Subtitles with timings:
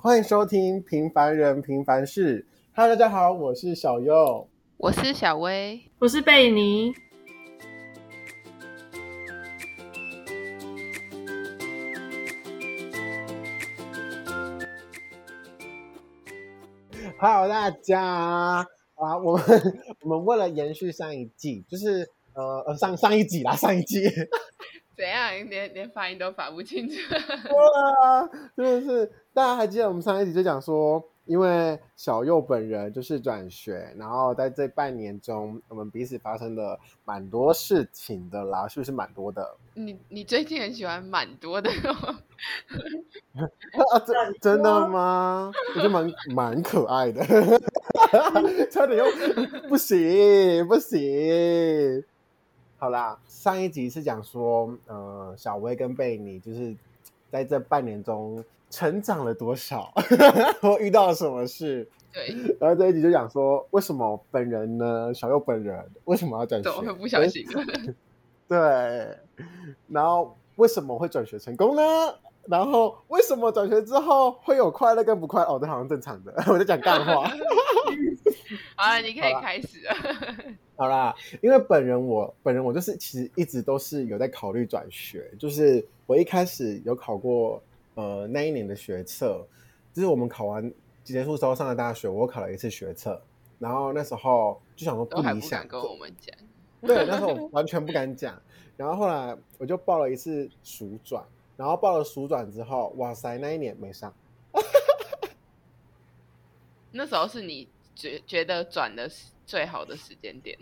[0.00, 2.40] 欢迎收听《平凡人平凡事》。
[2.72, 6.94] Hello，大家好，我是小优，我是小薇，我是贝尼。
[17.18, 19.18] Hello，大家啊！
[19.24, 19.44] 我们
[20.02, 24.04] 我们为了延续上一季，就是呃呃上上一集啦，上一季。
[24.98, 25.30] 怎样？
[25.48, 26.96] 连连发音都发不清楚。
[27.54, 29.06] 哇，真的是！
[29.32, 39.56] 大家还记得我们上一集就讲说，因为小佑本人就是转学，然后在这半年中，我们彼此发生了蛮多事情的啦，是不是蛮多的？
[39.74, 42.16] 你你最近很喜欢蛮多的哦？
[43.92, 45.52] 啊，真真的吗？
[45.76, 47.24] 我觉得蛮蛮可爱的，
[48.68, 49.04] 差点又
[49.68, 52.04] 不行 不行。
[52.80, 56.72] 好啦，上一集是讲说，呃，小薇跟贝尼就是
[57.28, 59.92] 在这半年中成长了多少，
[60.62, 61.88] 我遇到了什么事？
[62.12, 62.56] 对。
[62.60, 65.12] 然后这一集就讲说，为什么本人呢？
[65.12, 66.92] 小佑本人为什么要转学？
[66.94, 67.44] 不小心？
[68.46, 69.18] 对。
[69.88, 71.82] 然后为什么会转学成功呢？
[72.46, 75.54] 然后为什么转学之后会有快乐跟不快乐？
[75.54, 76.32] 哦，这好像正常的。
[76.46, 77.28] 我在讲干话。
[78.76, 79.94] 好了，你可以开始了。
[80.78, 81.12] 好啦，
[81.42, 87.60] 因为本人我本人我就是其实一直都是有在考虑转学，就是我一开始有考过
[87.96, 89.44] 呃那一年的学测，
[89.92, 93.20] 就是我们考完结束之后上了大学，我考了一次学测，
[93.58, 96.32] 然后那时候就想说不理想，跟我们讲，
[96.82, 98.40] 对，那时候我完全不敢讲，
[98.76, 101.24] 然后后来我就报了一次暑转，
[101.56, 104.14] 然后报了暑转之后，哇塞，那一年没上，
[106.92, 109.32] 那时候是你觉觉得转的是。
[109.48, 110.56] 最好的时间点，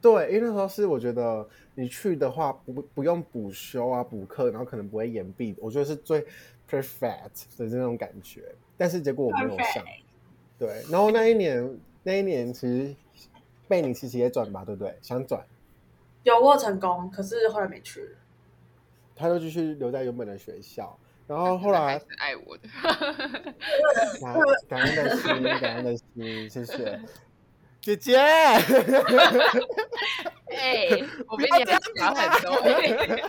[0.00, 6.26] 对，因为那时候是我觉得你去的话不不用补修啊补课，然后可能不会延毕，我觉得是最
[6.68, 8.42] perfect 的那种感觉。
[8.78, 9.84] 但是结果我没有上，
[10.58, 10.82] 对。
[10.90, 12.96] 然后那一年那一年其实
[13.68, 14.96] 贝你其实也转吧，对不对？
[15.02, 15.46] 想转，
[16.22, 18.16] 有过成功，可是后来没去。
[19.14, 22.68] 他就继续留在原本的学校，然后后来爱我的，
[24.68, 26.98] 感恩的心，感恩的心，谢谢。
[27.86, 28.58] 姐姐，哎、
[30.50, 32.50] 欸，我比你还小很多，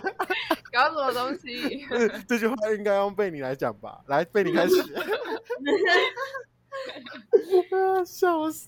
[0.72, 1.86] 搞什么东西？
[2.26, 4.00] 这句话应该用贝你来讲吧？
[4.08, 4.74] 来，贝你开始。
[8.04, 8.66] 笑死！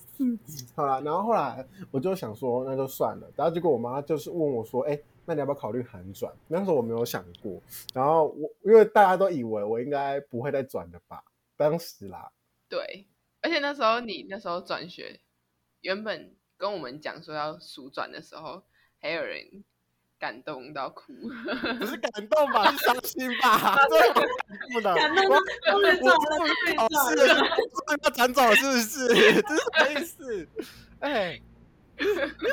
[0.76, 3.28] 好了，然后后来我就想说，那就算了。
[3.34, 7.60] 然后结果我妈就是问我说：“哎、欸，那你要不要考虑韩转？”那时候我没有想过。
[7.92, 11.20] 然后我因为大家都以为我应该不会再转的吧？
[11.56, 12.30] 当时啦。
[12.68, 13.08] 对，
[13.42, 15.18] 而且那时候你那时候转学。
[15.82, 18.62] 原本跟我们讲说要数转的时候，
[19.00, 19.64] 还有人
[20.18, 21.12] 感动到哭，
[21.80, 22.70] 不是感动吧？
[22.72, 23.76] 是伤心吧？
[24.72, 25.40] 不能感动到
[25.72, 26.84] 都被转了，被转
[27.16, 27.46] 了，
[28.02, 29.08] 要转走是不是？
[29.40, 30.48] 这是什么意思？
[31.00, 31.42] 哎、欸，
[31.98, 32.04] 你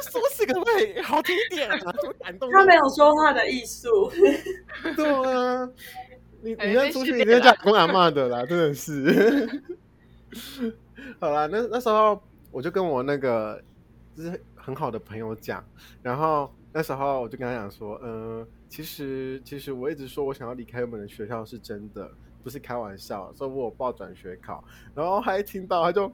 [0.09, 1.77] 说死可不可以好听一点啊？
[1.77, 2.49] 怎么感动？
[2.51, 4.09] 他没有说话的艺术。
[4.95, 5.69] 对啊，
[6.41, 9.63] 你你要出去你要讲公阿妈的啦，真的是。
[11.19, 12.21] 好啦，那那时候。
[12.51, 13.61] 我就跟我那个
[14.15, 15.63] 就是很好的朋友讲，
[16.01, 22.09] 然后那时候我就跟他讲说，嗯、其实其实我一直说我想要离开我们的学校是真的，
[22.43, 24.63] 不是开玩笑，所以我报转学考，
[24.95, 26.11] 然后他一听到他就，啊、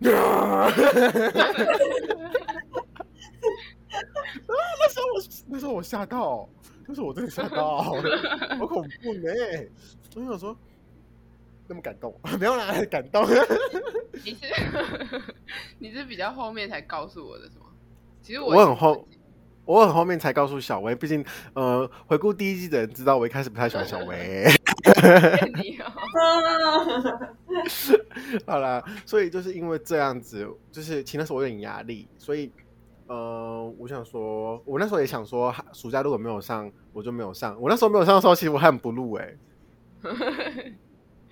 [4.46, 6.48] 那时候我那时候我吓到，
[6.86, 7.92] 那时候我真的吓到，好
[8.66, 9.32] 恐怖呢，
[10.14, 10.56] 我想说。
[11.66, 13.24] 那么感动， 没有啦， 感动。
[14.24, 14.46] 你是
[15.78, 17.66] 你是比较后面才告诉我的，是吗？
[18.22, 19.08] 其实我我很后，
[19.64, 20.94] 我很后面才告诉小薇。
[20.94, 24.46] 毕竟，呃，回顾第一季的人知道，我一开始不太喜欢小薇。
[25.62, 25.92] 你好，
[28.46, 32.50] 好啦，所以就是因为这样子，就是其实那时候我有点压力，所以，
[33.06, 37.60] 呃，我想说，我那时候也想说，暑假如果没有上，我就没有上。
[37.60, 39.34] 我那时候没有上的时候，其实我还很不录哎。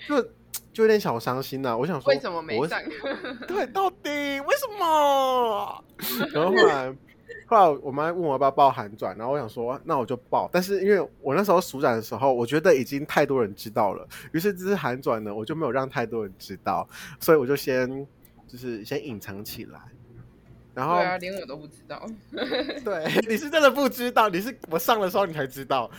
[0.09, 0.23] 就
[0.73, 2.81] 就有点小伤心呐、啊，我想说为什么没上？
[3.47, 5.85] 对，到底为什么？
[6.33, 6.95] 然后后来
[7.47, 16.89] 后来我妈问我要不要报韩转，然后我想说那我就报，但是因为我那时候暑转的时候，我觉得已经太多人知道了，于是这次韩转呢，我就没有让太多人知道，
[17.21, 18.07] 所以我就先
[18.49, 19.81] 就是先隐藏起来。
[20.75, 22.03] 然后对啊，连我都不知道。
[22.31, 25.91] 对， 你是真的不知道，你是我上的时候你才知道。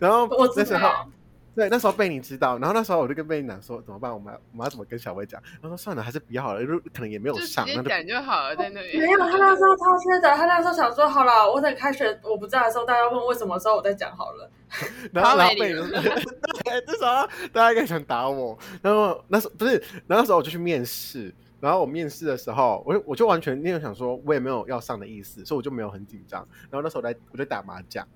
[0.00, 1.06] 然后我知道。
[1.54, 4.12] 对，那时候被你知道，然后那时候我就跟贝尼讲说怎么办？
[4.12, 5.42] 我们要我们要怎么跟小薇讲？
[5.60, 6.60] 他说算了，还是不要好了，
[6.94, 7.66] 可能也没有上。
[7.66, 8.98] 就直接讲就好了，在那里。
[8.98, 14.50] 没有，他那时候超缺德，他那时候想说好了，我等开学我不在的时候，大家问为什么的时候，我再讲好了。
[15.12, 15.80] 然后然后贝尼，
[16.64, 18.58] 对，那时候大家应该想打我。
[18.80, 19.72] 然后那时候不是，
[20.06, 26.40] 然后那时候我就去面试，然后我面试的时候，我就我就完全那种想说，我也没有要上的意思，所以我就没有很紧张。
[26.70, 28.08] 然后那时候来我在打麻将。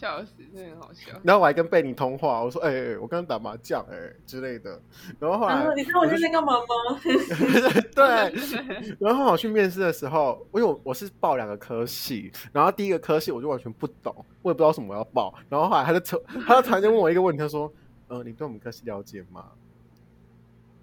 [0.00, 1.12] 笑死，真的很好笑。
[1.22, 4.80] 然后我还跟贝尼通话，我说：“哎、欸，我刚刚打麻将，哎之类的。”
[5.20, 7.00] 然后后来，你知道我现在干嘛吗？
[7.94, 8.96] 对。
[8.98, 15.34] 然后我去面试的时候，因为我我是报两个科系，然后第一个科系我就完全不懂，我也不知道什么要报。
[15.50, 17.70] 然后后来他就突他就突然间问我一个问题，他说
[18.08, 19.44] ：“呃，你对我们科系了解吗？”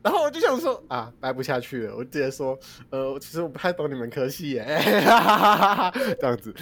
[0.07, 2.57] 然后我就想说啊，待不下去了，我直接说，
[2.91, 4.63] 呃，其实我不太懂你们科系耶，
[6.17, 6.55] 这样子，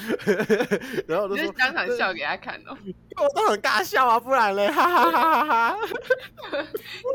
[1.07, 2.75] 然后我就说当场笑给他看哦，
[3.17, 5.77] 我都很尬笑啊，不然嘞，哈哈哈哈哈，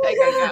[0.04, 0.46] 太尴尬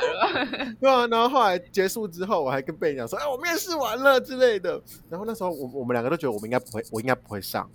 [0.66, 7.70] 了，对啊，然后后来结束之后，我还跟贝讲说，哎，我面试完了之类的，然后那时候我我们两个都觉得我们应该不会，我应该不会上，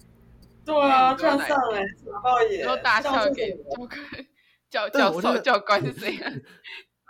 [0.65, 3.57] 对啊，这样上哎，然后也，然后大笑给
[4.69, 6.33] 教教教授教官是这样。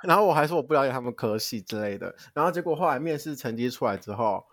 [0.04, 4.46] 然后我还说我不了解他们科系之类的，然后结果后来面试成绩出来之后，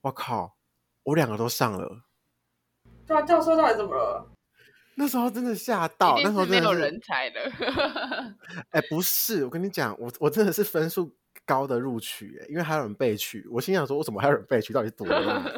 [0.00, 0.56] 我靠，
[1.02, 2.02] 我两个都上了。
[3.06, 4.30] 对啊，教授到底怎么了？
[4.94, 7.40] 那时候真的吓到，那时候真的没有人才的。
[8.70, 13.46] 哎，不是，我跟你讲，我我真的是分数高的录取，哎，因为还有人被取。
[13.50, 14.72] 我心想说，我怎么还有人被取？
[14.72, 15.44] 到底是多烂？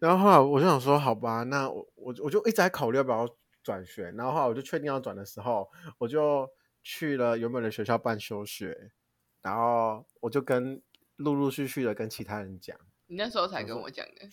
[0.00, 3.28] 然后后来我就想说，好吧，那我我我就一直在考虑要不要
[3.62, 4.10] 转学。
[4.16, 5.68] 然后后来我就确定要转的时候，
[5.98, 6.48] 我就。
[6.82, 8.92] 去了原本的学校办休学，
[9.42, 10.82] 然后我就跟
[11.16, 12.76] 陆陆续续的跟其他人讲。
[13.06, 14.28] 你那时候才跟我讲的？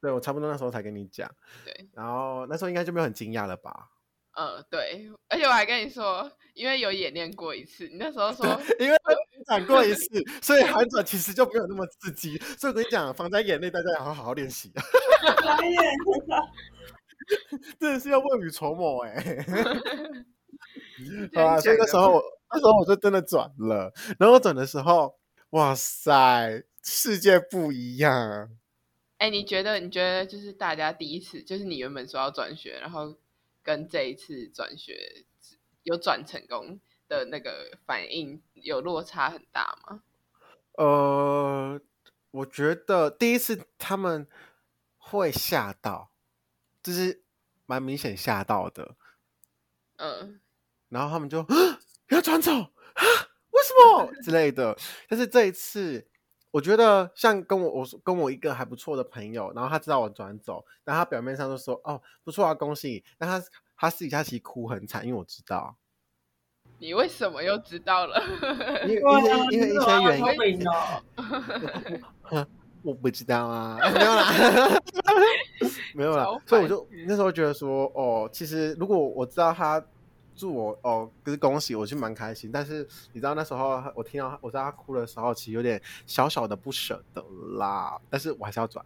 [0.00, 1.30] 对，我差不多那时候才跟你讲。
[1.64, 3.90] 对，然后那时候应该就没有很惊讶了吧？
[4.34, 8.46] 嗯，对，而且我还跟你说，因为有演练过一次，你那时候说，
[8.80, 8.96] 因为
[9.46, 10.08] 转过一次，
[10.40, 12.38] 所以韩转其实就没有那么刺激。
[12.38, 14.72] 所以我跟你讲，防灾演练大家要好好练习。
[17.78, 19.44] 真的是要未雨绸缪哎、欸。
[21.34, 23.92] 好啊，所以那时候，那时候我就真的转了。
[24.18, 25.18] 然后我转的时候，
[25.50, 28.50] 哇塞，世界不一样。
[29.18, 29.78] 哎、欸，你觉得？
[29.78, 33.16] 你觉得就是大家第一次，就是你原本说要转学，然后
[33.62, 35.24] 跟这一次转学
[35.84, 40.02] 有转成功的那个反应有落差很大吗？
[40.72, 41.80] 呃，
[42.32, 44.26] 我觉得第一次他们
[44.98, 46.10] 会吓到，
[46.82, 47.22] 就是
[47.66, 48.96] 蛮明显吓到的。
[49.98, 50.40] 嗯。
[50.92, 51.44] 然后他们就
[52.08, 52.66] 要转走啊？
[53.50, 54.76] 为什么之类的？
[55.08, 56.06] 但是这一次，
[56.50, 63.42] 我觉得像跟我我跟我一个还不错的朋友，然后他知道我转走，但他表面上就说：“哦，不错啊，恭喜你。”但他
[63.76, 65.76] 他私底下其实哭很惨，因为我知道。
[66.78, 68.22] 你为什么又知道了？
[68.86, 70.20] 因为因为因为一些原
[70.58, 70.66] 因。
[72.82, 74.32] 我不知道啊， 没有啦，
[75.94, 76.26] 没有啦。
[76.44, 79.82] 所以我就那时候觉得说：“哦，其实如果我知道他。”
[80.42, 82.50] 祝我哦，就是恭喜，我是蛮开心。
[82.52, 87.24] 但是你知道那时候我听到我知道他哭的时候，其实有点小小的不舍得
[87.58, 87.96] 啦。
[88.10, 88.84] 但是我还是要转。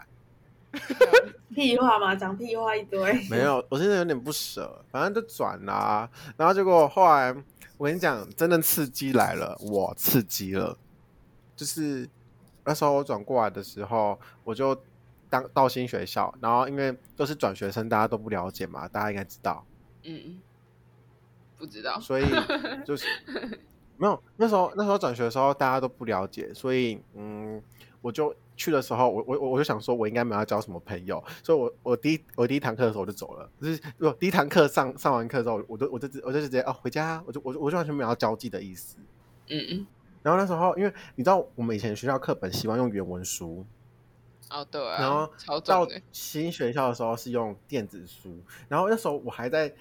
[1.55, 3.27] 屁话嘛，讲屁话一堆。
[3.31, 6.07] 没有，我现在有点不舍，反正就转啦。
[6.37, 7.35] 然后结果后来
[7.79, 10.77] 我跟你讲，真的刺激来了，我刺激了。
[11.57, 12.07] 就是
[12.67, 14.79] 那时候我转过来的时候，我就
[15.31, 19.65] 当到新学校，然后因为都是转学生，大家都不了解嘛，大家应该知道。
[20.03, 20.41] 嗯嗯。
[21.59, 22.25] 不知道，所以
[22.85, 23.07] 就是
[23.97, 27.63] 没有那时候那时候转学的时候大家都不了解，所以嗯，
[28.03, 38.97] 我就去的时候，我我我就想说，我应该没有要交什么朋友，所以我我第一我第一堂课的时候我就走了，就是我第一堂课上上完课之后，我就我就我就直接哦回家，我就我就我就完全没有要交际的意思，
[39.49, 39.67] 嗯。
[39.71, 39.87] 嗯，
[40.23, 43.65] 然后那时候因为你知道我们以前学校课本喜欢用原文书，
[44.51, 48.37] 哦对啊，然后到新学校的时候是用电子书，
[48.69, 49.75] 然后那时候我还在。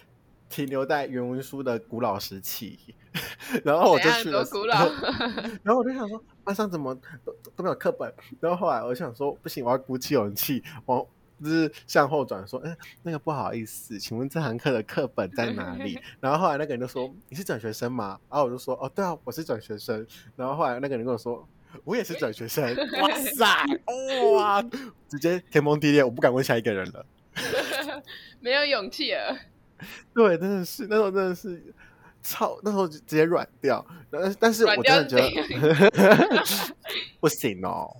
[0.49, 2.79] 停留在原文书的古老时期，
[3.63, 4.43] 然后我就去了。
[5.63, 8.13] 然后我就想说，班上怎么都都没有课本？
[8.39, 11.05] 然后后来我就想说，不行，我要鼓起勇气往
[11.43, 15.99] 就是向后转，说：“哎，那个不好意思，请问这堂课的课本在哪里？
[16.21, 20.05] ”然后后来那个人就说：“你是转学生吗？”然后我就说：“哦，对啊，我是转学生。”
[20.37, 21.45] 然后后来那个人跟我说
[21.83, 22.63] ：“我也是转学生。”
[23.01, 23.45] 哇塞，
[24.37, 24.61] 哇，
[25.09, 27.05] 直接天崩地裂，我不敢问下一个人了，
[28.39, 29.37] 没有勇气了。
[30.13, 31.73] 对，真的是那时候真的是
[32.21, 33.85] 超，那时候直接软掉。
[34.09, 35.91] 但但是我真的觉得
[37.19, 37.95] 不行哦，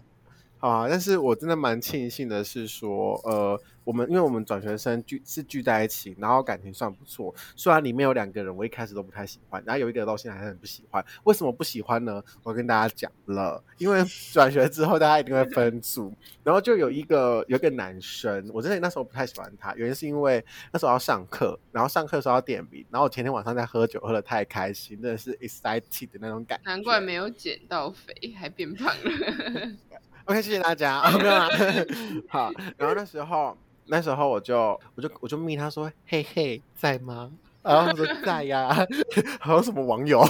[0.59, 0.87] 啊！
[0.89, 7.33] 但是我真的蛮庆幸的是说，呃，我们因为我们转学生聚是聚在一起，然后感情算不错。
[7.55, 11.05] 虽然里面有两个人我一开始都不太喜欢，然后有一个到现在还是很不喜欢。
[11.23, 12.21] 为什么不喜欢呢？
[12.43, 16.11] 我跟大家讲了，因为 转学之后大家一定会分组，
[16.43, 26.63] 然后就有一个有一个男生，我真的那时候不太喜欢他，原因是因为那时候要上课，然后上课的时候要点名，然后我前天晚上在喝酒，喝的太开心，真的是 excited 的那种感觉。
[26.69, 29.71] 难怪没有减到肥，还变胖了。
[30.25, 31.01] OK，谢谢大家。
[31.01, 31.47] 哦、 没有啦
[32.29, 33.55] 好，然后那时候。
[33.87, 37.31] 那时候我就我就我就密他说，嘿嘿，在吗？
[37.61, 38.69] 然后他说在呀，
[39.39, 40.23] 好像什么网友。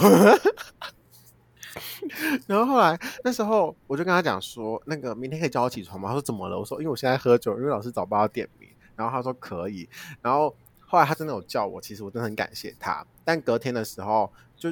[2.48, 6.10] 然后后来那时候我就跟他讲说，那个明天可以叫我起床吗？
[6.10, 6.58] 他说怎么了？
[6.58, 8.70] 我说因为我现在喝酒，因为老师早报要点名。
[8.96, 9.90] 然后他说可以。
[10.22, 13.06] 然后后来他真的有叫我，其实我真的很感谢他。
[13.26, 14.70] 但隔天的时候，就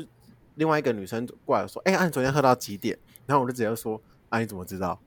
[0.55, 2.97] 另外一个女生过来说，哎、欸，啊，你昨天喝到几点？
[3.25, 3.99] 然后我就直接说，
[4.29, 4.97] 啊，你怎么知道？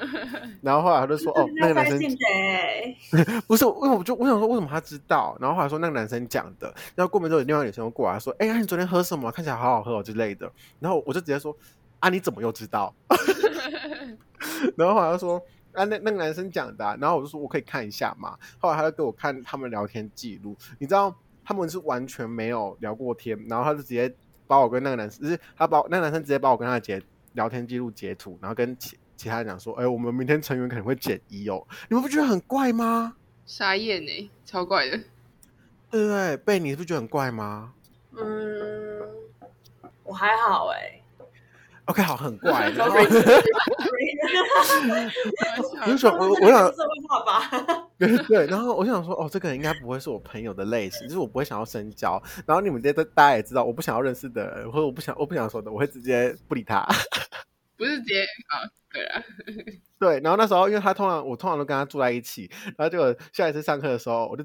[0.62, 1.98] 然后后来他就说：“哦，那个男生
[3.46, 5.36] 不是，因为我就我想说，为什么他知道？
[5.40, 6.72] 然后后来说那个男生讲的。
[6.94, 9.30] 然后过门之后，另外女生过来说：‘哎呀，你昨天喝什么？
[9.30, 11.54] 看起来好好喝哦之类的。’然后我就直接说
[12.00, 12.94] ：‘啊，你怎么又知道？’
[14.76, 15.38] 然后后来他说
[15.72, 24.12] ：‘啊，那那个男生讲的。’然后我就说：‘我可以看一下嘛。’后来他就给我看他们聊天记录，你知道他们是完全没有聊过天，然后他就直接
[24.46, 27.00] 把我跟那个男生，就是他把那个男生直接把我跟他的截
[27.34, 28.76] 聊天记录截图，然后跟。
[28.78, 28.96] 其
[29.28, 33.14] 他人讲说：“哎、欸，我们明天成员可能会减一哦，你们不觉得很怪吗？”
[33.46, 34.96] 傻眼呢，超怪的。
[35.90, 36.36] 对不对？
[36.38, 37.72] 贝，你不觉得很怪吗？
[38.16, 39.00] 嗯，
[40.04, 40.98] 我还好哎。
[41.86, 42.70] OK，好，很怪。
[42.70, 43.02] 然后，我
[45.96, 46.72] 想，我我想，
[47.98, 48.46] 对 对。
[48.46, 52.22] 然后我想说，哦，这个人应该不会是我朋友的类型，就是我不会想要深交。
[52.46, 56.86] 然后你们这些大家也知道，我不想要认识的人，或者我不想我不想说的，我会直接不理他。
[57.82, 58.62] 不是直接啊。
[58.92, 59.22] 对啊，
[59.98, 64.44] 对，然后那时候因为他通常我通常都跟他住在一起，然后结果下一次上课的时候，我就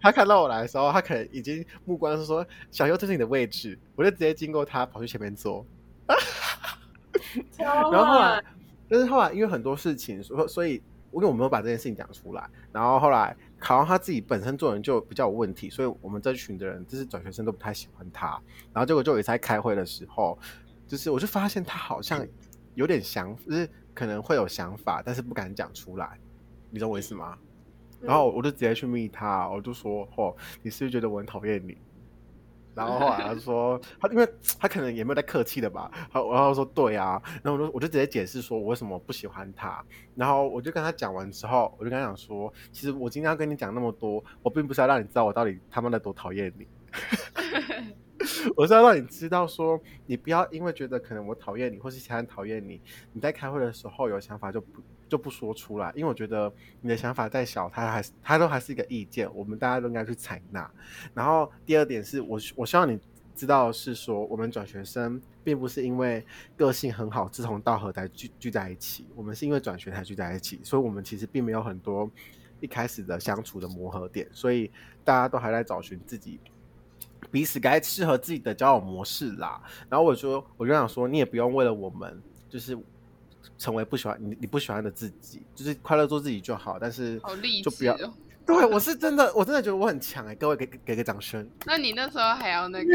[0.00, 5.66] 他看到我来的时候，他可能已经目光是说小优这是你的位置，我就直接经过他跑去前面坐。
[7.58, 8.42] 然后后来，
[8.88, 10.74] 但是后来因为很多事情，所所以
[11.12, 18.40] 因为我没有把这件事情讲出来，然后后来考上他自己本身做人就比较有问题，所以我们这群的人就是转学生都不太喜欢他，
[18.72, 20.38] 然后结果就有一次在开会的时候，
[20.86, 22.24] 就是我就发现他好像
[22.80, 23.68] 有点想就是。
[23.92, 26.18] 可能会有想法，但是不敢讲出来，
[26.70, 27.36] 你懂我意思吗？
[28.00, 31.76] 嗯、然后我就直接去密他，我就说：“哦，你是不是觉得我很讨厌你？”
[32.72, 34.26] 然后后来他说：“他因为
[34.58, 39.84] 他可能也没有在客气的吧。”然后然后说：“对啊。”然后我就我就直接解释说我为什么不喜欢他。
[40.14, 46.66] 然后我就跟他讲完之后，我就跟他讲说：“其实我今天要跟你讲那么多，我并不是要让你知道我到底他妈的多讨厌你。”
[48.54, 52.80] 我是要让你知道，说你不要因为觉得可能我讨厌你，或是其他人讨厌你，
[53.12, 60.70] 你在开会的时候有想法就不就不说出来，因为我觉得你的想法再小，它还是它都还是一个意见，我们大家都应该去采纳。
[61.14, 63.00] 然后第二点是我我希望你
[63.34, 66.22] 知道的是说，我们转学生并不是因为
[66.56, 72.10] 个性很好、志同道合才聚聚在一起，我们是因为转学才聚在一起，所以我们其实并没有很多
[72.60, 74.70] 一开始的相处的磨合点，所以
[75.02, 76.38] 大家都还在找寻自己。
[77.30, 79.60] 彼此该适合自己的交友模式啦。
[79.88, 82.76] 然后我说，我就想说，你也不用为了我们，就是
[83.58, 86.78] 成为不喜欢你你不喜欢的自己，就是快乐做自己就好。
[86.80, 87.20] 但是
[87.62, 88.12] 就不要，哦、
[88.46, 90.34] 对我是真的，我真的觉得我很强哎、欸！
[90.34, 91.48] 各位给给个掌声。
[91.66, 92.92] 那你那时候还要那个，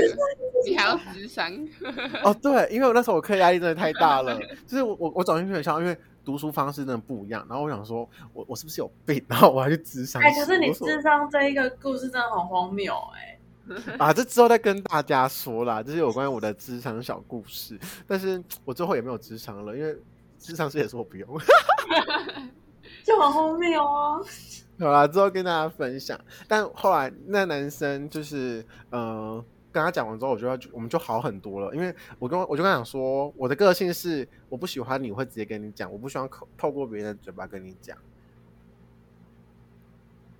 [0.67, 1.51] 你还要智商？
[2.23, 7.45] 哦，对，因为我那时候我课业压力真的太大了， 就是我我我找进去学校，因为读书方式真的不一样。
[7.47, 9.23] 然后我想说，我我是不是有病？
[9.29, 10.21] 然后我还去智商。
[10.21, 13.34] 哎、欸，可是你智商这一个故事真的很荒谬哎、欸。
[13.97, 17.79] 啊，这之后再跟大家说啦，这是有关于我的咨商小故事。
[18.07, 19.95] 但是我最后也没有咨商了，因为
[20.39, 21.27] 咨商师也说我不用，
[23.03, 24.23] 就很后面哦。
[24.79, 26.19] 好啦，之后跟大家分享。
[26.47, 37.97] 但后来那男生就是，嗯、呃，跟他讲完之后，我就要我们就好很多了，因为我跟我就跟他讲说，我的个性是我不喜欢你，我会直接跟你讲，我不喜欢透透过别人的嘴巴跟你讲。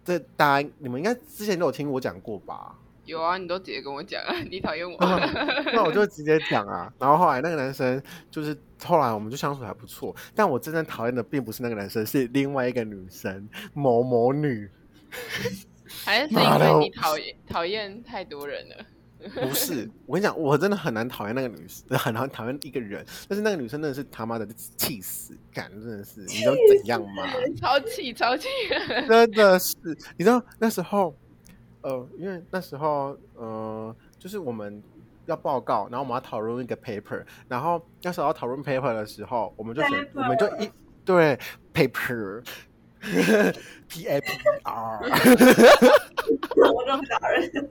[0.03, 2.75] 这大家你们应该之前都有听我讲过吧？
[3.05, 4.97] 有啊，你都直接跟我讲啊，你讨厌我，
[5.73, 6.91] 那我就直接讲啊。
[6.99, 14.69] 然后后来那个男生就是后来我们就相处还不错，但我真正讨厌的并不是那个男生，是另外一个女生某某女。
[16.03, 18.75] 还是是因为你讨厌讨厌太多人了？
[19.47, 23.05] 不是，我跟你讲，我真的很难讨厌那个女生，很难讨厌一个人。
[23.29, 24.45] 但是那个女生真的是他妈的
[24.77, 27.23] 气死，感真的是，你知道怎样吗？
[27.59, 28.47] 超气超气，
[29.07, 29.75] 真的是，
[30.17, 31.15] 你知道那时候。
[31.85, 34.81] 呃，因为那时候，呃，就是我们
[35.27, 40.67] 要报告，然后我们要讨论一个 paper，然后那时候要讨论 paper 的时候，我们就选我们就一
[41.05, 41.37] 对
[41.75, 43.05] paper，P
[44.09, 44.31] A P
[44.63, 44.97] R，
[46.73, 47.69] 我就打人。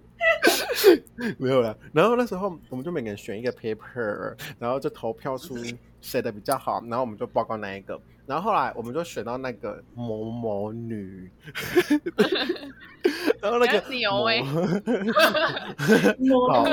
[1.37, 1.77] 没有了。
[1.93, 5.57] 然后那时候我们就每个人选一个 paper，然后就投票出
[6.05, 7.99] 谁的比较好，然后我们就报告那一个。
[8.27, 11.31] 然后后来我们就选到那个某某女，
[13.41, 13.83] 然后那个
[16.19, 16.65] 某，好，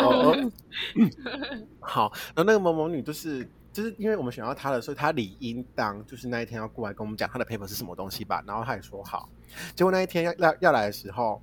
[1.80, 8.44] 好，然后那个某某女就是就是因为我们选到她的，所以她理应当就是那一天要过来跟我们讲她的 paper 是什么东西吧。
[8.46, 9.30] 然后她也说好，
[9.76, 11.42] 结果那一天要要要来的时候，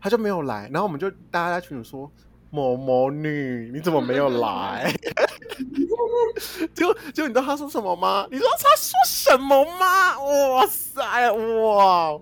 [0.00, 0.68] 她就没有来。
[0.72, 2.10] 然后我们就大家在群里说。
[2.50, 4.92] 某某女，你怎么没有来？
[6.74, 8.26] 就就你知道他说什么吗？
[8.30, 10.18] 你知道他说什么吗？
[10.20, 12.20] 哇塞，哇！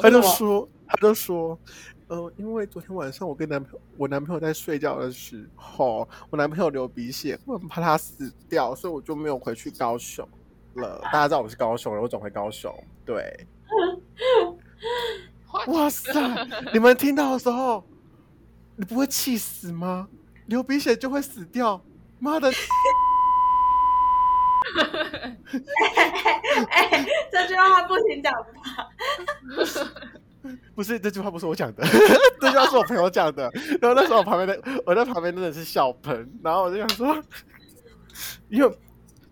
[0.00, 1.58] 他就说，他就说，
[2.08, 10.26] 呃，因为昨天晚上我跟男朋友，我男朋友在睡觉的时候，我男朋友流鼻血，我很怕他死掉，所以我就没有回去高雄
[10.74, 11.00] 了。
[11.04, 12.72] 大家知道我是高雄人，我总回高雄。
[13.04, 13.46] 对，
[15.68, 16.12] 哇塞，
[16.72, 17.84] 你们听到的时候。
[18.76, 20.08] 你不会气死吗？
[20.46, 21.82] 流鼻血就会死掉？
[22.18, 22.48] 妈的！
[26.70, 28.88] 哎、欸欸，这句话不行讲吧？
[30.74, 31.84] 不是，这句话不是我讲的，
[32.40, 33.50] 这句话是我朋友讲的。
[33.80, 36.30] 然后那时候我旁边的，我在旁边真的是笑喷。
[36.42, 37.20] 然后我就想说，
[38.48, 38.78] 因为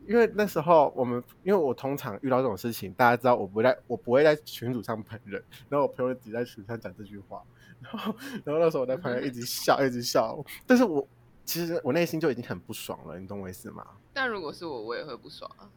[0.07, 5.43] 因为那时候我们，因为我通常遇到这种事情，大家知道我不在，我不会在群组上喷人。
[5.69, 7.43] 然后我朋友只在群上讲这句话。
[7.81, 10.43] 然后，然后那时候我在旁边一直笑，一直笑。
[10.67, 11.07] 但是我
[11.45, 13.87] 其实我内心就已经很不爽了，你懂我意思吗？
[14.13, 15.69] 但如果是我，我也会不爽啊。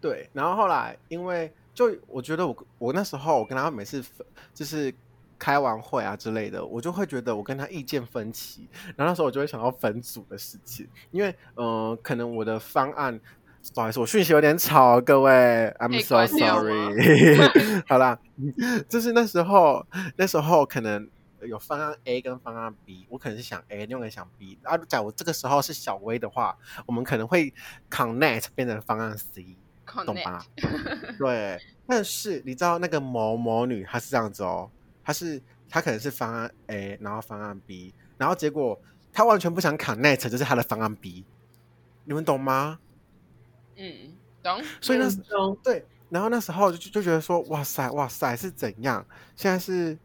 [0.00, 4.04] 对，然后后来因为就我觉得我我那时候我跟他每次
[4.52, 4.92] 就是
[5.38, 8.68] 开完会啊之类的，我就会觉得我跟他意见分歧。
[8.96, 13.20] 然后那时候我就会想到分组的事情，因为嗯、呃，可能我的方案。
[13.74, 15.32] 不好意思，我讯息有点吵，各位
[15.78, 17.38] ，I'm so sorry。
[17.88, 18.18] 好啦，
[18.90, 19.86] 就是那时候，
[20.16, 21.08] 那时候可能
[21.40, 24.58] 有方案 A 跟方案 B，我可能是想 A，另外想 B。
[24.64, 27.54] 啊，假如这个时候是小薇的话，我们可能会
[27.90, 29.56] connect 变成方案 C，
[30.04, 30.44] 懂吧？
[31.18, 31.58] 对。
[31.86, 34.70] 但是你知道那个某某女她是这样子哦，
[35.04, 38.80] 她是他可能是方案 A，然后方案 B，然后结果
[39.12, 41.24] 他完全不想 connect，就是他的方案 B，
[42.04, 42.78] 你们懂吗？
[43.76, 44.12] 嗯，
[44.42, 44.62] 懂。
[44.80, 49.04] 所以那时候、嗯、对，然后那时候就就觉得说，哇塞，哇塞，是怎样？
[49.36, 49.98] 现在是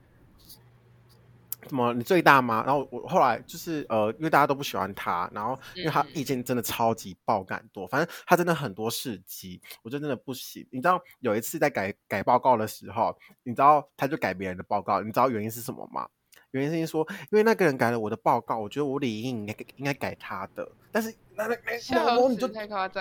[1.68, 1.94] 怎么？
[1.94, 2.64] 你最大吗？
[2.66, 10.66] 然后我后来就是呃，因为大家都不喜欢他，然后因为他意见真的超级爆感多，反正他真的很多事迹，我就真的不行。
[10.72, 16.08] 你知道有一次在改改报告的时候，你知道他就改别人的报告，你知道原因是什么吗？
[16.52, 21.56] 原因是说，因为那个人改了我的报告，我觉得我理应应该应该改他的，但是那那
[21.92, 22.48] 那某某你就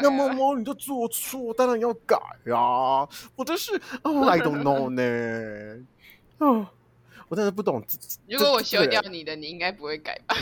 [0.03, 2.15] 那某某你就做错，当然要改
[2.53, 3.09] 啊！
[3.35, 5.87] 我真是哦，I don't know 呢，
[6.39, 6.67] 哦，
[7.29, 7.83] 我真的不懂。
[8.27, 10.35] 如果我修掉你的，你应该不会改吧？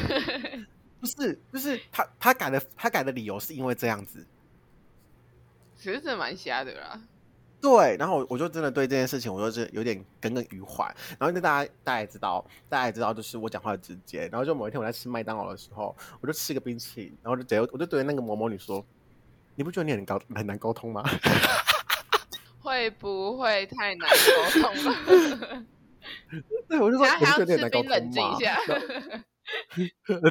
[0.99, 4.27] 不是，就是他他改的他改的理由是因为这样子，
[5.77, 7.01] 其实真的蛮瞎的啦。
[7.61, 10.85] 对，然后我我就真的对这件事情，我就是有点耿耿于怀。
[11.19, 14.29] 然后因为大家大家也知道，大家也知道，就是我讲话直接。
[14.29, 18.85] 然后就某一天我在吃麦当劳的时候，我就吃个冰淇淋，然后就直接我就对那个某某女说
[19.57, 21.03] ：“你不觉得你很高很难沟通吗？”
[22.61, 25.67] 会不会太难沟通了？
[26.69, 27.97] 对，我就说，我就觉得有点难沟通嘛。
[27.97, 28.59] 冷静一下。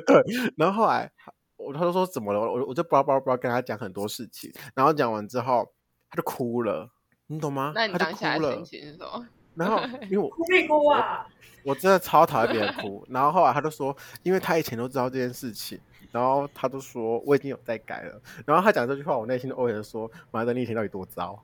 [0.06, 0.24] 对，
[0.58, 1.10] 然后后来
[1.56, 2.40] 我他就说怎么了？
[2.40, 4.52] 我我就不知道不知道跟他讲很多事情。
[4.74, 5.72] 然后讲完之后，
[6.10, 6.90] 他就哭了。
[7.28, 7.72] 你懂吗？
[7.74, 9.26] 那你当下的心情是什么？
[9.56, 11.26] 然后因为我哭屁哭啊
[11.64, 13.06] 我，我真的超讨厌别人哭。
[13.10, 15.80] 然后后来他就说，因为他以前都知道这件事情，
[16.12, 18.22] 然后他就说我已经有在改了。
[18.46, 21.42] 然后他讲这句话，我内心的 OS 说：妈的，你以前到底多糟？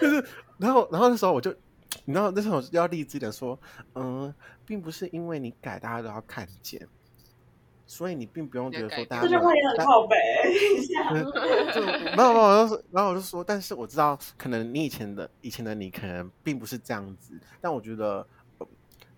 [0.00, 0.26] 就是，
[0.58, 1.50] 然后，然后那时候我就，
[2.04, 3.58] 你知道，那时候我要励志的说，
[3.94, 4.32] 嗯，
[4.66, 6.86] 并不是因为你改，大家都要看见。
[7.86, 10.16] 所以你并不用觉得说大家，这句话也很靠北。
[11.74, 18.26] 就没有没有，然后然后我就说，但是我知道，可能你以前的以前的你可能并不是这样子，但我觉得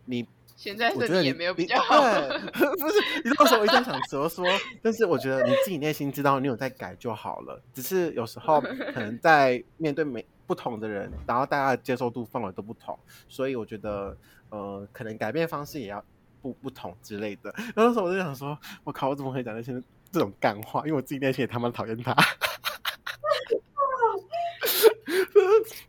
[0.05, 1.97] 你现在的你也没有比较好。
[1.97, 2.39] 对，
[2.77, 4.45] 不是，你到时候我一直想说说，
[4.83, 7.63] 但是我觉得你自己内心知道你有在改就好了。
[7.73, 14.17] 只是有时候可能在面对每不同的人，然后大家的接受度范围都不同，所以我觉得
[14.51, 16.05] 呃，可能改变方式也要。
[16.43, 19.73] 不不同之类的，然 后那时候我就想说，我靠，我怎么可以讲那些
[20.13, 20.81] 这种干话？
[20.87, 22.15] 因为我自己内心也他妈讨厌他。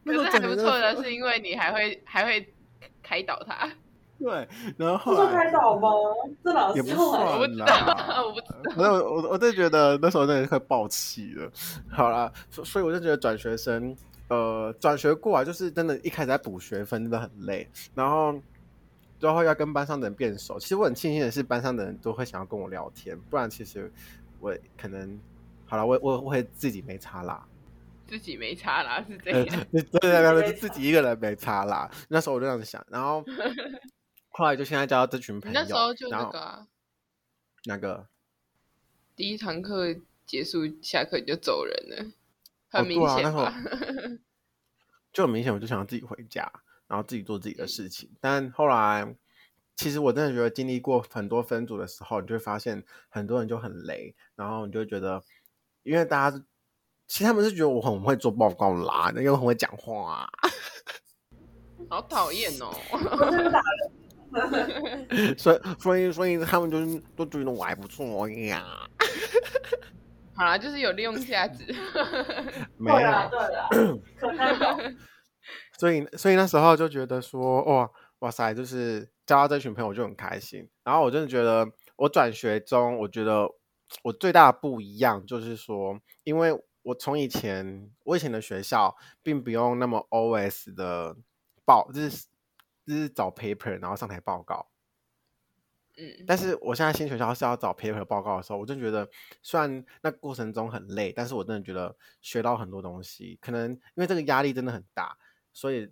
[0.03, 2.51] 可是还不错的是，因为你还会还会
[3.03, 3.69] 开导他。
[4.17, 5.89] 对，然后后来拍照吗？
[6.43, 7.67] 这老也不算啦，
[8.25, 11.51] 我不知道，我我真的觉得那时候真的快爆气了。
[11.91, 13.95] 好啦，所以我就觉得转学生，
[14.29, 18.39] 呃，转学过来就是真的，一开始在补学分真的很累，然后
[19.19, 20.59] 最后要跟班上的人变熟。
[20.59, 23.91] 其实我很庆幸的是，班上的人都会想要跟我聊天，不然其实
[24.39, 25.19] 我可能
[25.65, 27.47] 好了，我我我会自己没差啦。
[28.07, 29.65] 自己没差啦，是这样。
[29.71, 31.91] 对对对对，自己一个人没差啦。
[32.07, 33.21] 那时候我就这样子想，然后
[34.31, 35.59] 后来就现在交到这群朋友。
[35.59, 36.67] 那时候就那个啊，
[37.65, 38.07] 那个
[39.13, 39.93] 第一堂课
[40.25, 42.05] 结束，下课就走人了，
[42.69, 43.53] 很明显吧？
[45.13, 46.51] 就很明显，我就想要自己回家，
[46.87, 48.09] 然后自己做自己的事情。
[48.19, 49.15] 但后来，
[49.75, 55.23] 其实我真的觉得经历过很多分组的时候，你就会发现很多人就很雷，然后你就会觉得，
[55.83, 56.43] 因为大家。
[57.09, 60.29] 其实他们是觉得我很会做报告啦，因为很会讲话，啊，
[61.89, 62.69] 好讨厌哦。
[65.37, 68.85] 所以所以所以他们就是都觉得我还不错呀。
[70.37, 71.65] 好啦，就是有利用价值。
[72.77, 73.67] 没有，对啊，对啊，
[74.77, 74.93] 可
[75.77, 80.69] 所以所以那时候就觉得说，哇哇塞，就是交到这群朋友我就很开心。
[80.83, 83.49] 然后我真的觉得，我转学中，我觉得
[84.03, 86.57] 我最大的不一样就是说，因为。
[86.83, 91.17] 我从以前，我以前的学校并不用那么 OS 的
[91.65, 92.27] 报，就是
[92.85, 94.69] 就是找 paper 然后上台报告。
[95.97, 99.07] 嗯，但是我现在新学校是要找 paper 报告的时候，我就觉得
[99.41, 103.37] 虽然那过程中很累，但是我真的觉得学到很多东西。
[103.41, 105.17] 可能因为这个压力真的很大，
[105.51, 105.91] 所以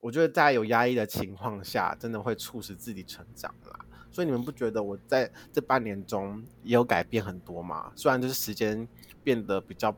[0.00, 3.78] 我觉得在有压力的情况下，真的会促使自己成长啦。
[4.10, 7.92] 所以你们不觉得我在这半年中也有改变很多吗？
[7.96, 8.86] 虽然就是时间
[9.22, 9.96] 变得比较。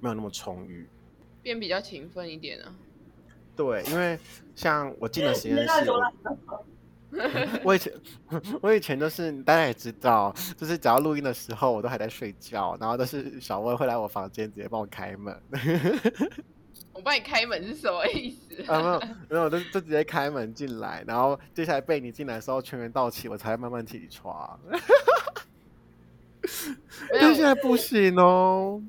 [0.00, 0.88] 没有那么充裕，
[1.42, 2.72] 变比较勤奋一点啊。
[3.56, 4.16] 对，因为
[4.54, 5.90] 像我进了实验室，
[7.64, 7.92] 我以前
[8.60, 15.34] 我以前都是大家也知道，就是只要录音的时候，我都还在睡觉，然后都是小薇会来我房间直接帮我开门。
[16.92, 18.62] 我帮你开门是什么意思？
[18.70, 24.58] 啊，没有没有，就就直接开门进来，然后接下来被你进来的时候全员到齐，我才慢慢起床。
[27.20, 28.82] 但现在不行哦。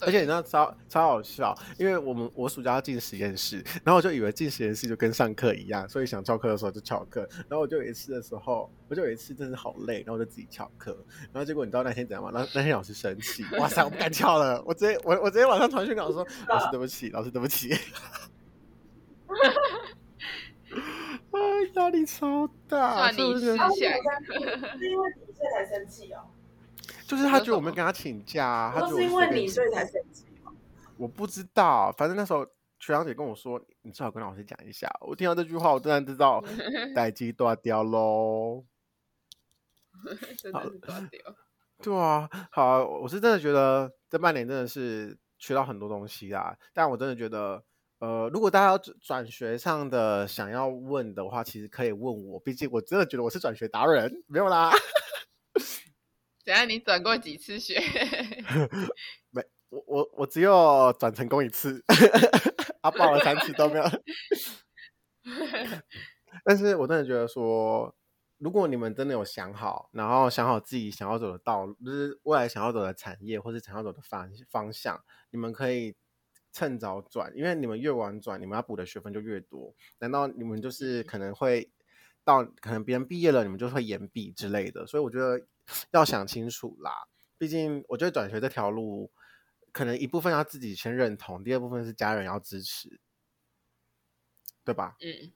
[0.00, 7.28] 而且你知道超超好笑，因为我们我暑假要进实验室，然后我就以为进实验室就跟上课一样，所以想翘课的时候就翘课。
[7.48, 10.96] 然后我就有一次的时候，我就有一次真的好累，然后我就自己翘课。
[11.32, 12.30] 然后结果你知道那天怎样吗？
[12.32, 17.70] 那那天老师生气，哇塞，我不敢翘了，我直接我我直接晚上传讯跟老师说，老师对不起，老师对不起。
[21.30, 21.38] 啊，
[21.74, 23.40] 压力超大，是不是？
[23.40, 23.56] 是因
[24.98, 26.30] 为你这才生气哦。
[27.06, 30.52] 就是他觉得我没跟他请假，他就是因为你所以才生气吗？
[30.96, 32.44] 我不知道，反正那时候
[32.78, 34.90] 学长姐跟我说，你最好跟老师讲一下。
[35.00, 36.42] 我听到这句话，我突然知道
[36.94, 38.64] 待机断掉喽。
[40.36, 41.34] 真的是大条。
[41.82, 46.56] 对啊，好啊，我是真的觉得这半年真的是学到很多东西啦。
[46.72, 47.62] 但我真的觉得，
[47.98, 54.70] 呃，如果大家要转学上的想要问的话，其实可以问我，毕竟我真的觉得我是转学达人，没有啦。
[56.44, 57.80] 等下，你转过几次学？
[59.32, 61.82] 没，我我我只有转成功一次，
[62.82, 63.84] 啊，报了三次都没有。
[66.44, 67.96] 但是我真的觉得说，
[68.36, 75.96] 如果你们真的有想好，然后想好自己想要走的道路，就是未来想要走的产业，或是想要走的方方向，你们可以
[76.52, 79.74] 趁早转，因为你们越晚转，你们要补的学分就越多。
[79.98, 81.70] 难道你们就是可能会
[82.22, 84.86] 到可能别人毕业了，你们就会延毕之类的？
[84.86, 85.46] 所以我觉得。
[85.90, 89.10] 要想清楚啦，毕竟我觉得转学这条路，
[89.72, 93.00] 可能一部分要自己先认同，第二部分是家人要支持，
[94.64, 94.96] 对吧？
[95.00, 95.32] 嗯，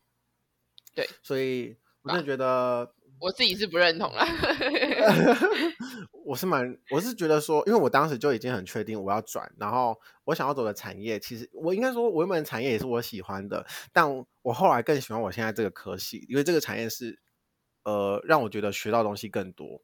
[0.94, 4.26] 对，所以我真的觉得我自己是不认同啦。
[6.24, 14.06] 我是蛮，我是觉得说，因为我当时就已经很确定我要转，然后我想要走的产业，其实我应该说，我原本产业也是我喜欢的，但
[14.42, 17.18] 我后来更喜欢我现在这个科系，因为这个产业是
[17.84, 19.82] 呃让我觉得学到东西更多。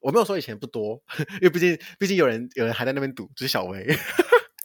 [0.00, 1.02] 我没有说以前不多，
[1.34, 3.86] 因为毕竟毕竟有人有人还在那边赌，就是小薇，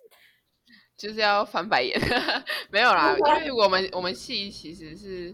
[0.97, 1.99] 就是要翻白眼，
[2.71, 5.33] 没有啦，因为我们我们系其实是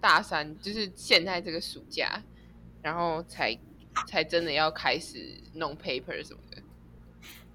[0.00, 2.22] 大三，就是现在这个暑假，
[2.82, 3.56] 然后才
[4.08, 6.62] 才真的要开始弄 paper 什么的。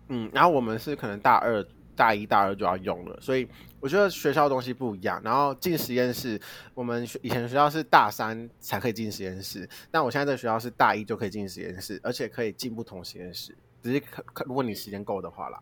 [0.10, 1.66] 嗯，然后我们是可能大二。
[2.00, 3.46] 大一、大二就要用了，所以
[3.82, 5.22] 我觉得学校的东西不一样。
[5.22, 6.40] 然后进实验室，
[6.74, 15.62] 我们以前学校是大三才可以进实验室，但我现在这个学校是大一就可以进实验室，而且可以进不同实验室，只是可可如果你时间够的话啦。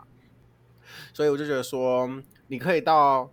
[1.11, 2.07] 所以我就觉得说，
[2.49, 3.31] 你可以到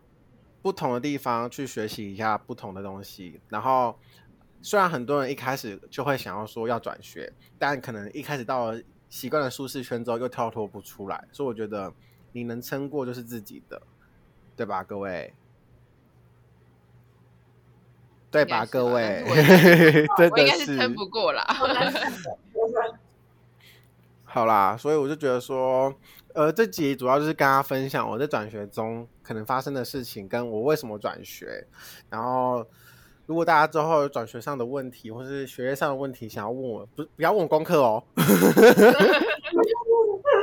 [0.62, 3.98] 不同的地方去学习一下不同的东西，然后
[4.62, 11.28] 虽然很多人一开始就会想要说要转学，但可能一开始到了习惯了舒适圈之后，又跳脱不出来。
[11.32, 11.92] 所以我觉得
[12.34, 13.80] 你能撑过就是自己的，
[14.54, 15.32] 对吧，各位？
[18.30, 19.24] 对吧，各位？
[20.18, 21.42] 真的是撑不过啦。
[24.24, 25.94] 好啦，所以我就觉得说，
[26.34, 31.66] 呃，这集主要就是跟大家分享我在转学中可能发生的事情，跟我为什么转学，
[32.10, 32.66] 然后。
[33.26, 38.04] 如果大家之后有转学上的问题，或是学业上的问题，想要问我，不不要问我功课哦。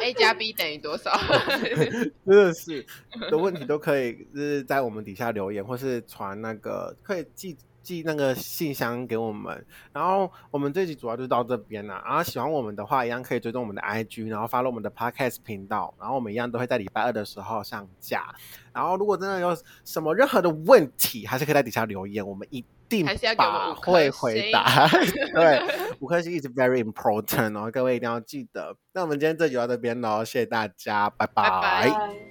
[0.02, 1.12] A 加 B 等于多少？
[2.26, 2.86] 真的是
[3.30, 7.58] 的问题都可以，就是在我们底下留言，或是传那个可以寄。
[7.84, 12.00] 寄那个信箱给我们，然后我们这集主要就到这边了。
[12.06, 15.92] 然后喜欢我们的话，一样可以追踪我们的 IG，然后 follow 我们的 Podcast 频道。
[16.00, 18.36] 然后我们一样都会在礼拜二的时候上架。
[18.72, 24.88] 然后如果真的有什么任何的问题，还是可以在底下留言，我们一定把会回 答。
[25.34, 25.64] 对，
[26.00, 28.76] 五颗星一直 very important 哦，各位一定要记得。
[28.94, 31.50] 那我们今天这集就到这边喽，谢谢大家，拜拜。
[31.50, 32.31] 拜拜。